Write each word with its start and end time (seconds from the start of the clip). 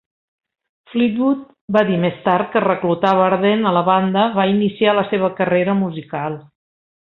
Fleetwood 0.93 1.43
va 1.77 1.83
dir 1.89 1.99
més 2.05 2.17
tard 2.23 2.49
que 2.55 2.63
reclutar 2.65 3.11
Barden 3.21 3.69
a 3.73 3.75
la 3.79 3.85
banda 3.93 4.25
va 4.39 4.47
iniciar 4.55 4.97
la 5.01 5.05
seva 5.13 5.31
carrera 5.43 5.77
musical. 5.85 6.41